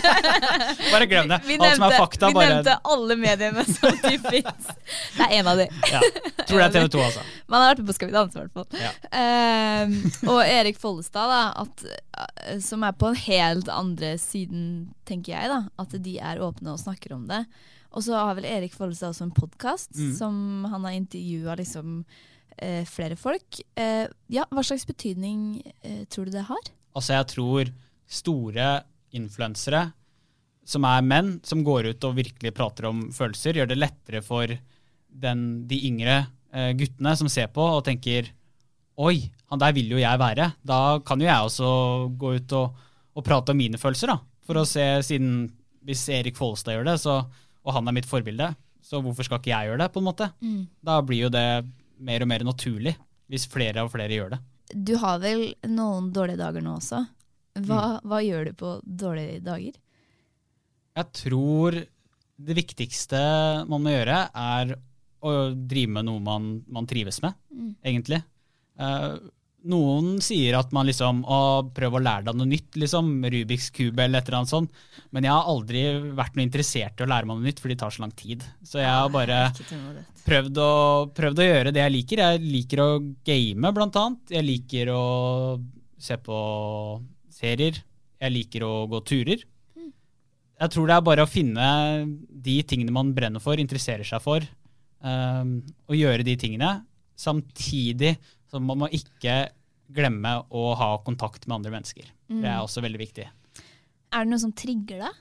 [0.94, 1.38] bare glem det.
[1.46, 2.54] Vi Alt som er fakta, vi bare...
[2.56, 4.70] nevnte alle mediene som de fins.
[5.14, 5.68] Det er en av de.
[5.92, 6.00] ja.
[6.50, 7.26] Tror det er TV 2, altså.
[7.46, 8.80] Man har vært med på Skal vi danse, i hvert fall.
[8.82, 8.94] Ja.
[9.86, 9.94] Um,
[10.34, 14.66] og Erik Follestad, da, at, eh, som er på en helt andre siden,
[15.06, 17.44] tenker jeg, da, at de er åpne og snakker om det.
[17.94, 20.12] Og så har vel Erik Follestad også en podkast mm.
[20.18, 22.02] som han har intervjua liksom,
[22.58, 23.62] eh, flere folk.
[23.78, 25.62] Eh, ja, hva slags betydning
[26.10, 26.74] tror du det har?
[26.98, 27.74] Altså, jeg tror
[28.12, 28.82] store
[29.16, 29.86] influensere
[30.68, 34.52] som er menn, som går ut og virkelig prater om følelser, gjør det lettere for
[35.12, 36.22] den, de yngre
[36.54, 38.32] eh, guttene som ser på og tenker
[39.02, 40.52] Oi, han der vil jo jeg være.
[40.68, 41.70] Da kan jo jeg også
[42.22, 42.82] gå ut og,
[43.18, 44.12] og prate om mine følelser.
[44.12, 44.18] da.
[44.46, 45.48] For å se, siden
[45.82, 47.16] Hvis Erik Follestad gjør det, så,
[47.64, 48.52] og han er mitt forbilde,
[48.86, 49.88] så hvorfor skal ikke jeg gjøre det?
[49.96, 50.28] på en måte?
[50.44, 50.68] Mm.
[50.86, 51.64] Da blir jo det
[51.98, 52.94] mer og mer naturlig,
[53.32, 54.42] hvis flere og flere gjør det.
[54.76, 57.02] Du har vel noen dårlige dager nå også?
[57.60, 58.08] Hva, mm.
[58.08, 59.76] hva, gjør du på dårlige dager?
[60.96, 61.78] Jeg tror
[62.42, 63.20] det viktigste
[63.70, 64.74] man må gjøre, er
[65.22, 67.70] å drive med noe man, man trives med, mm.
[67.92, 68.22] egentlig.
[68.82, 69.14] Eh,
[69.70, 71.40] noen sier at man liksom å,
[71.76, 73.12] prøv å lære deg noe nytt, liksom.
[73.30, 74.82] Rubiks kube eller et eller annet sånt.
[75.14, 75.84] Men jeg har aldri
[76.18, 78.46] vært noe interessert i å lære meg noe nytt, for det tar så lang tid.
[78.66, 79.44] Så jeg har bare
[80.26, 80.72] prøvd å,
[81.14, 82.24] prøvd å gjøre det jeg liker.
[82.26, 82.90] Jeg liker å
[83.28, 84.36] game, blant annet.
[84.40, 85.04] Jeg liker å
[86.02, 86.40] se på
[87.42, 87.82] serier.
[88.22, 89.44] Jeg liker å gå turer.
[90.62, 91.68] Jeg tror det er bare å finne
[92.30, 94.46] de tingene man brenner for, interesserer seg for,
[95.02, 95.56] um,
[95.90, 96.76] og gjøre de tingene.
[97.18, 98.14] Samtidig
[98.50, 99.48] så må man ikke
[99.92, 102.06] glemme å ha kontakt med andre mennesker.
[102.30, 102.44] Mm.
[102.44, 103.26] Det er også veldig viktig.
[104.12, 105.20] Er det noe som trigger deg?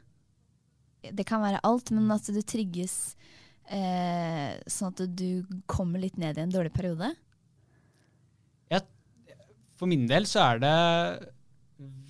[1.17, 3.15] Det kan være alt, men at du trigges
[3.73, 7.15] eh, sånn at du kommer litt ned i en dårlig periode?
[8.71, 8.85] Jeg,
[9.81, 10.77] for min del så er det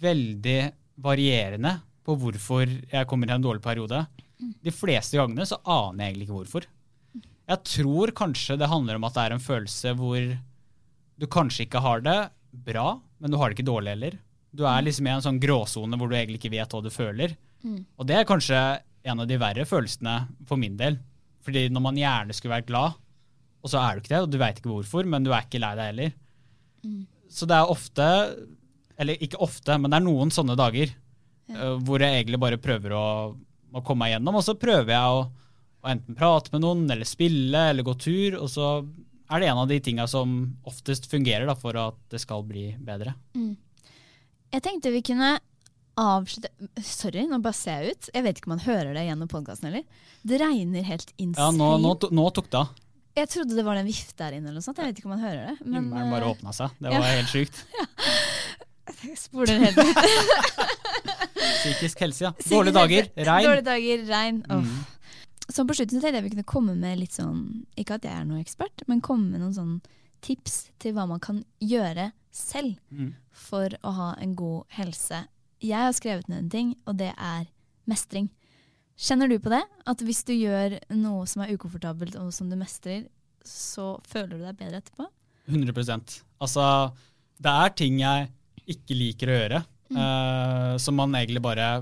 [0.01, 0.61] veldig
[1.01, 4.05] varierende på hvorfor jeg kommer i en dårlig periode.
[4.39, 6.67] De fleste gangene så aner jeg egentlig ikke hvorfor.
[7.51, 10.19] Jeg tror kanskje det handler om at det er en følelse hvor
[11.21, 12.19] du kanskje ikke har det
[12.51, 14.17] bra, men du har det ikke dårlig heller.
[14.51, 17.37] Du er liksom i en sånn gråsone hvor du egentlig ikke vet hva du føler.
[17.63, 17.83] Mm.
[18.01, 18.59] Og det er kanskje
[19.07, 20.17] en av de verre følelsene
[20.49, 20.99] for min del.
[21.45, 22.97] Fordi når man gjerne skulle vært glad,
[23.61, 25.61] og så er du ikke det, og du veit ikke hvorfor, men du er ikke
[25.61, 26.15] lei deg heller.
[26.85, 27.03] Mm.
[27.31, 28.07] Så det er ofte
[29.01, 31.55] eller ikke ofte, men det er noen sånne dager ja.
[31.57, 33.05] uh, hvor jeg egentlig bare prøver å,
[33.73, 34.41] å, komme meg gjennom.
[34.41, 35.23] Og så prøver jeg å,
[35.81, 38.37] å, enten prate med noen, eller spille, eller gå tur.
[38.43, 38.73] Og så
[39.31, 42.71] er det en av de tinga som oftest fungerer da, for at det skal bli
[42.77, 43.15] bedre.
[43.39, 43.55] Mm.
[44.51, 45.39] Jeg tenkte vi kunne
[46.01, 46.51] avslutte
[46.87, 48.13] Sorry, nå bare ser jeg ut.
[48.15, 50.07] Jeg vet ikke om man hører det gjennom podkasten heller.
[50.27, 51.51] Det regner helt insane.
[51.51, 52.79] Ja, nå, nå, nå tok det av.
[53.19, 54.49] Jeg trodde det var en vift der inne.
[54.49, 54.79] eller noe sånt.
[54.79, 55.57] Jeg vet ikke om man hører det.
[55.65, 56.77] Men, Himmelen bare eh, åpna seg.
[56.79, 57.17] Det var ja.
[57.19, 57.63] helt sjukt.
[57.79, 57.87] ja.
[59.19, 59.97] Spor den helt ut.
[61.61, 62.33] Psykisk helse, ja.
[62.51, 63.47] Dårlige dager, regn.
[63.49, 64.43] Dårlige dager, regn.
[64.49, 64.73] Mm.
[65.51, 68.27] Så på slutten tenkte jeg vi kunne komme med litt sånn Ikke at jeg er
[68.29, 69.77] noen ekspert, men komme med noen sånn
[70.23, 73.15] tips til hva man kan gjøre selv mm.
[73.33, 75.25] for å ha en god helse.
[75.65, 77.49] Jeg har skrevet ned en ting, og det er
[77.89, 78.29] mestring.
[79.01, 79.63] Kjenner du på det?
[79.89, 83.07] At hvis du gjør noe som er ukomfortabelt, og som du mestrer,
[83.49, 85.09] så føler du deg bedre etterpå?
[85.51, 86.65] 100% Altså,
[87.41, 88.29] det er ting jeg
[88.73, 89.63] ikke liker å gjøre.
[89.91, 89.99] Mm.
[89.99, 91.81] Uh, som man egentlig bare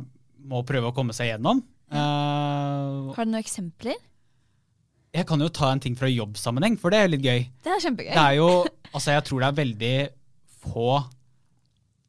[0.48, 1.60] må prøve å komme seg gjennom.
[1.92, 3.98] Uh, Har du noen eksempler?
[5.14, 7.46] Jeg kan jo ta en ting fra jobbsammenheng, for det er litt gøy.
[7.64, 8.12] Det er kjempegøy.
[8.12, 8.48] Det er jo,
[8.94, 9.94] altså Jeg tror det er veldig
[10.68, 10.90] få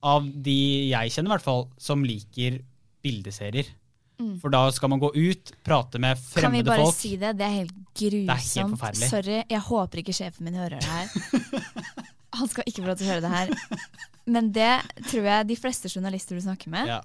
[0.09, 2.61] av de jeg kjenner, i hvert fall, som liker
[3.03, 3.71] bildeserier.
[4.19, 4.35] Mm.
[4.41, 6.43] For da skal man gå ut, prate med fremmede folk.
[6.43, 6.95] Kan vi bare folk.
[6.97, 7.33] si det?
[7.39, 8.27] Det er helt grusomt.
[8.27, 9.11] Det er helt forferdelig.
[9.11, 11.67] Sorry, jeg håper ikke sjefen min hører det her.
[12.39, 13.53] Han skal ikke få lov til å høre det her.
[14.29, 14.69] Men det
[15.09, 16.99] tror jeg de fleste journalister du snakker med ja.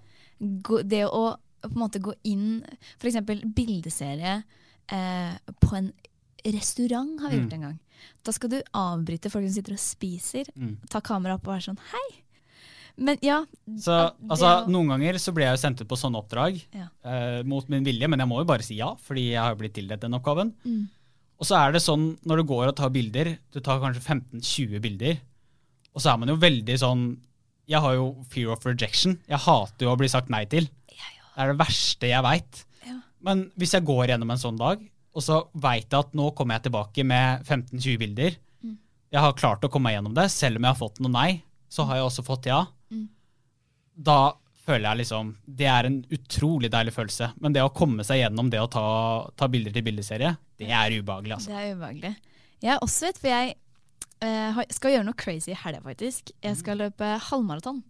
[0.84, 2.58] Det å på en måte gå inn
[3.00, 3.16] F.eks.
[3.56, 4.42] bildeserie
[4.92, 5.86] eh, på en
[6.44, 7.44] restaurant, har vi Mm.
[7.46, 7.78] gjort en gang.
[8.24, 10.76] Da skal du avbryte folk som sitter og spiser, Mm.
[10.90, 12.20] ta kamera opp og være sånn hei.
[12.98, 13.44] Men ja,
[13.78, 16.88] Så altså, å- Noen ganger så blir jeg jo sendt ut på sånne oppdrag Ja.
[17.02, 19.60] eh, mot min vilje, men jeg må jo bare si ja, fordi jeg har jo
[19.62, 20.52] blitt tildelt den oppgaven.
[20.66, 20.88] Mm.
[21.40, 24.80] Og så er det sånn når du går og tar bilder, du tar kanskje 15-20
[24.80, 25.18] bilder,
[25.94, 27.04] og så er man jo veldig sånn
[27.70, 29.14] Jeg har jo fear of rejection.
[29.30, 30.66] Jeg hater jo å bli sagt nei til.
[30.90, 32.58] Det er det verste jeg veit.
[32.84, 32.98] Ja.
[33.24, 34.82] Men hvis jeg går gjennom en sånn dag,
[35.14, 38.76] og så veit jeg at nå kommer jeg tilbake med 15-20 bilder, Mm.
[39.12, 41.42] jeg har klart å komme meg gjennom det, selv om jeg har fått noe nei,
[41.68, 42.60] så har jeg også fått ja.
[42.92, 43.08] Mm.
[43.96, 44.18] Da
[44.64, 47.32] føler jeg liksom Det er en utrolig deilig følelse.
[47.40, 48.84] Men det å komme seg gjennom det å ta,
[49.36, 51.50] ta bilder til bildeserie, det er ubehagelig, altså.
[51.52, 52.14] Det er ubehagelig.
[52.64, 53.54] Jeg er også vet, for jeg
[54.24, 56.32] eh, skal gjøre noe crazy i helga, faktisk.
[56.42, 57.82] Jeg skal løpe halvmaraton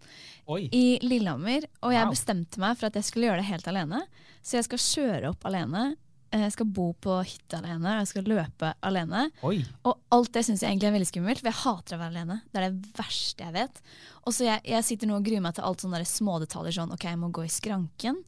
[0.50, 0.66] Oi.
[0.74, 1.64] i Lillehammer.
[1.82, 2.12] Og jeg Wow.
[2.14, 4.02] bestemte meg for at jeg skulle gjøre det helt alene.
[4.42, 5.96] Så jeg skal kjøre opp alene.
[6.32, 9.30] eh, Jeg skal bo på hytte alene, og jeg skal løpe alene.
[9.46, 9.64] Oi.
[9.86, 12.40] Og alt det syns jeg egentlig er veldig skummelt, for jeg hater å være alene.
[12.52, 13.80] Det er det verste jeg vet.
[14.26, 16.74] Og så jeg, jeg sitter nå og gruer meg til alt sånne smådetaljer.
[16.74, 18.18] Sånn OK, jeg må gå i skranken.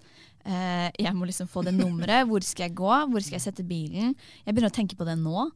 [0.47, 2.29] Eh, jeg må liksom få det nummeret.
[2.31, 2.87] Hvor skal jeg gå?
[3.11, 4.15] Hvor skal jeg sette bilen?
[4.47, 5.51] Jeg begynner å tenke på det nå.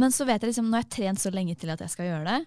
[0.00, 2.08] Men så vet jeg liksom, nå har jeg trent så lenge til at jeg skal
[2.08, 2.40] gjøre det.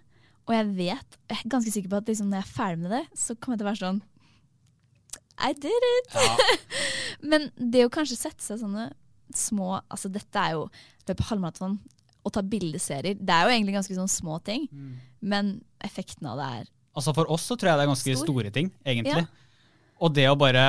[0.48, 2.94] Og jeg vet, jeg er ganske sikker på at liksom, når jeg er ferdig med
[2.96, 4.00] det, så kommer jeg til å være sånn
[5.48, 6.18] I did it!
[7.32, 8.90] Men det å kanskje sette seg sånne
[9.36, 10.68] små Altså dette er jo
[11.08, 11.76] løpe halvmaraton
[12.28, 13.16] og ta bildeserier.
[13.20, 14.66] Det er jo egentlig ganske sånne små ting,
[15.24, 16.66] men effekten av det er
[16.98, 18.26] Altså For oss så tror jeg det er ganske Stor.
[18.26, 19.24] store ting, egentlig.
[19.24, 19.94] Ja.
[20.04, 20.64] Og det å bare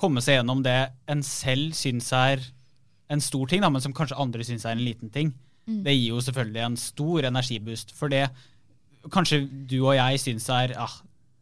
[0.00, 0.78] komme seg gjennom det
[1.10, 2.42] en selv syns er
[3.12, 5.30] en stor ting, da, men som kanskje andre syns er en liten ting,
[5.66, 5.82] Mm.
[5.86, 7.92] det gir jo selvfølgelig en stor energiboost.
[7.96, 8.26] For det
[9.12, 10.92] kanskje du og jeg syns er ah,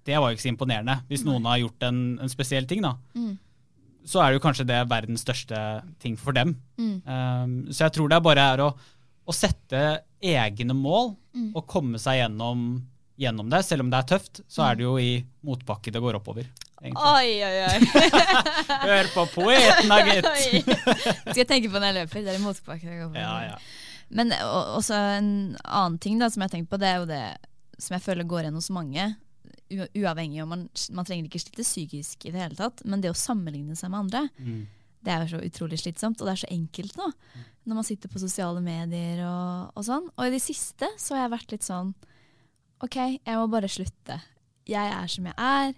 [0.07, 0.97] Det var jo ikke så imponerende.
[1.09, 3.37] Hvis noen har gjort en, en spesiell ting, da, Mm.
[4.05, 5.59] så er det jo kanskje det verdens største
[6.03, 6.57] ting for dem.
[6.79, 7.03] Mm.
[7.07, 8.73] Um, så jeg tror det bare er å,
[9.27, 9.83] å sette
[10.23, 11.53] egne mål Mm.
[11.57, 12.83] og komme seg gjennom,
[13.17, 13.63] gjennom det.
[13.65, 16.45] Selv om det er tøft, så er det jo i motbakke det går oppover.
[16.83, 16.99] egentlig.
[16.99, 17.79] Oi, oi, oi!
[18.91, 20.29] Hør på poeten, da, gitt!
[21.31, 22.27] Skal jeg tenke på når jeg løper?
[22.27, 22.85] Det er i motbakke.
[22.91, 23.23] jeg går oppover.
[23.23, 23.57] Ja, ja.
[24.13, 25.31] Men også en
[25.65, 27.23] annen ting da, som jeg har tenkt på, det er jo det
[27.83, 29.07] som jeg føler går igjen hos mange.
[29.73, 33.17] Uavhengig om man, man trenger ikke slite psykisk i det hele tatt, men det å
[33.17, 34.67] sammenligne seg med andre, Mm.
[35.03, 36.21] det er jo så utrolig slitsomt.
[36.21, 37.09] Og det er så enkelt nå,
[37.67, 40.11] når man sitter på sosiale medier og, og sånn.
[40.17, 41.95] Og i det siste så har jeg vært litt sånn
[42.83, 44.17] OK, jeg må bare slutte.
[44.67, 45.73] Jeg er som jeg er.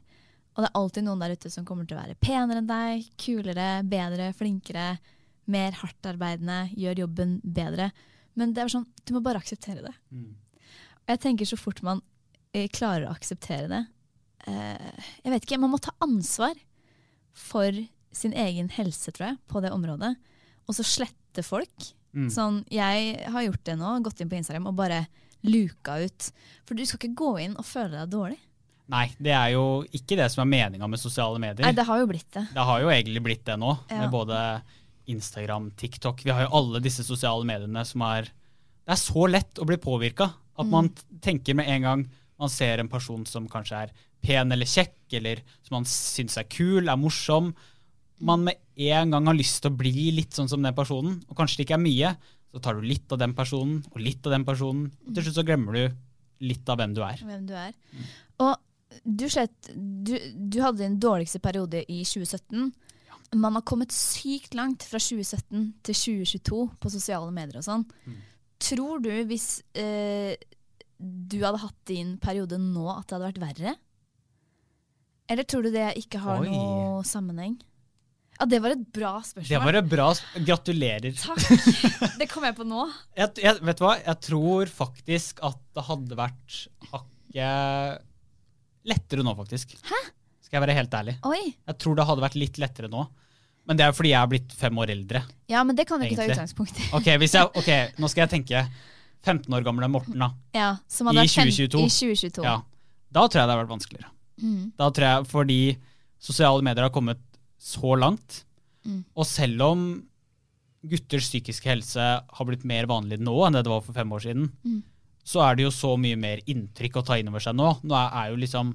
[0.54, 3.06] Og det er alltid noen der ute som kommer til å være penere enn deg,
[3.20, 4.98] kulere, bedre, flinkere,
[5.50, 7.90] mer hardtarbeidende, gjør jobben bedre.
[8.38, 9.94] Men det er sånn, du må bare akseptere det.
[10.10, 10.32] Mm.
[11.04, 12.00] Og jeg tenker så fort man
[12.54, 13.82] eh, klarer å akseptere det
[14.48, 16.56] eh, Jeg vet ikke, man må ta ansvar
[17.34, 17.76] for
[18.14, 20.14] sin egen helse, tror jeg, på det området.
[20.70, 21.90] Og så slette folk.
[22.14, 22.28] Mm.
[22.30, 25.00] Sånn, jeg har gjort det nå, gått inn på Instagram og bare
[25.44, 26.28] luka ut.
[26.64, 28.38] For du skal ikke gå inn og føle deg dårlig.
[28.92, 31.64] Nei, det er jo ikke det som er meninga med sosiale medier.
[31.64, 32.44] Nei, det har jo blitt det.
[32.52, 34.02] Det har jo egentlig blitt det nå, Ja.
[34.04, 34.38] med både
[35.10, 36.24] Instagram, TikTok.
[36.24, 38.30] Vi har jo alle disse sosiale mediene som er
[38.84, 40.26] Det er så lett å bli påvirka
[40.60, 40.90] at man
[41.24, 42.02] tenker med en gang
[42.38, 46.48] man ser en person som kanskje er pen eller kjekk, eller som man syns er
[46.50, 47.52] kul, er morsom.
[48.24, 51.38] Man med en gang har lyst til å bli litt sånn som den personen, og
[51.38, 52.12] kanskje det ikke er mye.
[52.54, 55.40] Så tar du litt av den personen og litt av den personen, og til slutt
[55.40, 55.84] så glemmer du
[56.44, 57.24] litt av hvem du er.
[57.24, 57.74] Hvem du er.
[58.44, 58.54] Og
[59.02, 62.70] du, slett, du, du hadde din dårligste periode i 2017.
[63.34, 67.84] Man har kommet sykt langt fra 2017 til 2022 på sosiale medier og sånn.
[68.62, 70.34] Tror du hvis eh,
[70.98, 73.74] du hadde hatt din periode nå, at det hadde vært verre?
[75.30, 76.50] Eller tror du det ikke har Oi.
[76.52, 77.56] noe sammenheng?
[78.34, 79.46] Ja, det var et bra spørsmål.
[79.46, 80.06] Det var et bra
[80.48, 81.14] Gratulerer.
[81.20, 81.44] Takk!
[82.20, 82.86] Det kom jeg på nå.
[83.14, 83.94] Jeg, jeg, vet du hva?
[84.02, 86.58] Jeg tror faktisk at det hadde vært
[86.90, 88.02] hakket
[88.84, 89.76] lettere nå, faktisk.
[89.86, 90.00] Hæ?
[90.44, 91.14] Skal jeg være helt ærlig.
[91.30, 91.42] Oi.
[91.54, 93.06] Jeg tror det hadde vært litt lettere nå.
[93.66, 95.22] Men det er fordi jeg er blitt fem år eldre.
[95.48, 96.88] Ja, men det kan du ikke ta utgangspunkt i.
[96.96, 97.70] Ok, hvis jeg, ok,
[98.02, 98.64] Nå skal jeg tenke
[99.24, 100.28] 15 år gamle Morten, da.
[100.52, 101.80] Ja, som hadde I vært fem- 2022.
[101.80, 102.44] I 2022.
[102.44, 102.58] Ja.
[103.14, 104.10] Da tror jeg det har vært vanskeligere.
[104.42, 104.62] Mm.
[104.76, 105.58] Da tror jeg Fordi
[106.24, 107.20] sosiale medier har kommet
[107.60, 108.42] så langt.
[108.84, 109.04] Mm.
[109.16, 109.84] Og selv om
[110.84, 112.04] gutters psykiske helse
[112.36, 114.82] har blitt mer vanlig nå enn det det var for fem år siden, Mm.
[115.24, 117.70] så er det jo så mye mer inntrykk å ta inn over seg nå.
[117.82, 118.74] Nå er, er jo liksom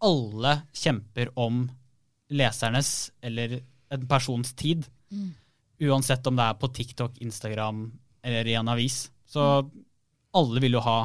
[0.00, 1.66] Alle kjemper om
[2.30, 3.58] lesernes eller
[3.94, 4.86] en persons tid.
[5.10, 5.30] Mm.
[5.88, 7.86] Uansett om det er på TikTok, Instagram
[8.26, 9.06] eller i en avis.
[9.28, 9.44] Så
[10.36, 10.98] alle vil jo ha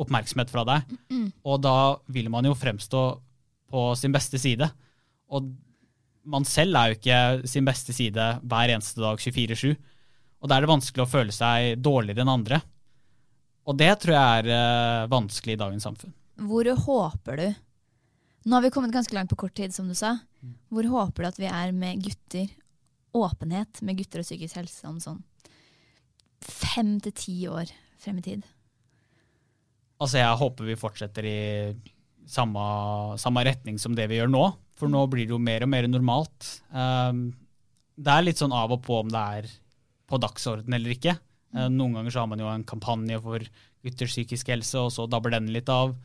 [0.00, 0.96] oppmerksomhet fra deg.
[1.12, 1.28] Mm.
[1.46, 1.76] Og da
[2.12, 3.04] vil man jo fremstå
[3.70, 4.68] på sin beste side.
[5.32, 5.50] Og
[6.26, 9.76] man selv er jo ikke sin beste side hver eneste dag 24-7.
[10.42, 12.60] Og da er det vanskelig å føle seg dårligere enn andre.
[13.66, 16.14] Og det tror jeg er uh, vanskelig i dagens samfunn.
[16.46, 17.46] Hvor håper du
[18.46, 20.12] Nå har vi kommet ganske langt på kort tid, som du sa.
[20.70, 22.46] Hvor håper du at vi er med gutter?
[23.16, 25.24] Åpenhet med gutter og psykisk helse om sånn
[26.46, 27.70] fem til ti år
[28.02, 28.46] frem i tid?
[29.96, 31.40] Altså, jeg håper vi fortsetter i
[32.28, 32.62] samme,
[33.18, 34.44] samme retning som det vi gjør nå.
[34.76, 36.50] For nå blir det jo mer og mer normalt.
[36.70, 37.30] Um,
[37.96, 39.48] det er litt sånn av og på om det er
[40.06, 41.16] på dagsorden eller ikke.
[41.56, 43.46] Uh, noen ganger så har man jo en kampanje for
[43.86, 45.96] gutters psykisk helse, og så dabber den litt av.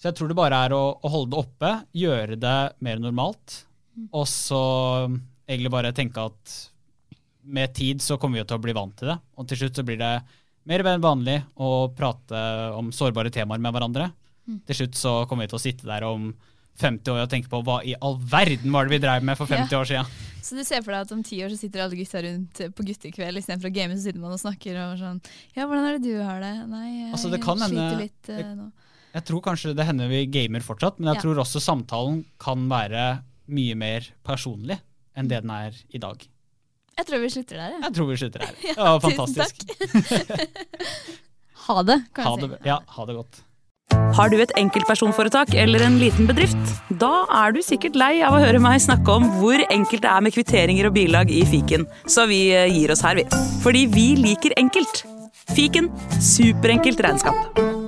[0.00, 3.58] Så jeg tror det bare er å, å holde det oppe, gjøre det mer normalt.
[4.16, 4.60] Og så
[5.44, 6.54] egentlig bare tenke at
[7.50, 9.18] med tid så kommer vi til å bli vant til det.
[9.36, 10.14] Og til slutt så blir det
[10.70, 12.40] mer vanlig å prate
[12.78, 14.10] om sårbare temaer med hverandre.
[14.48, 14.62] Mm.
[14.68, 16.30] Til slutt så kommer vi til å sitte der om
[16.80, 19.50] 50 år og tenke på hva i all verden var det vi drev med for
[19.50, 19.80] 50 ja.
[19.80, 20.18] år siden.
[20.40, 22.86] Så du ser for deg at om ti år så sitter alle gutta rundt på
[22.88, 25.18] guttekveld istedenfor å game, så sitter man og snakker og sånn
[25.52, 26.54] Ja, hvordan er det du har det?
[26.70, 28.70] Nei, jeg altså, det sliter hende, litt uh, nå.
[29.10, 31.24] Jeg tror kanskje det hender vi gamer fortsatt, men jeg ja.
[31.24, 33.06] tror også samtalen kan være
[33.50, 34.78] mye mer personlig
[35.18, 36.22] enn det den er i dag.
[37.00, 37.74] Jeg tror vi slutter der.
[37.74, 37.82] Ja.
[37.86, 38.56] Jeg tror vi slutter der.
[38.70, 39.62] Ja, det var fantastisk.
[41.66, 42.66] ha det, kan ha jeg si.
[42.68, 43.40] ja, ha det godt.
[44.14, 46.74] Har du et enkeltpersonforetak eller en liten bedrift?
[47.00, 50.24] Da er du sikkert lei av å høre meg snakke om hvor enkelt det er
[50.26, 53.26] med kvitteringer og bilag i fiken, så vi eh, gir oss her, vi.
[53.64, 55.04] Fordi vi liker enkelt.
[55.50, 55.90] Fiken
[56.22, 57.79] superenkelt regnskap.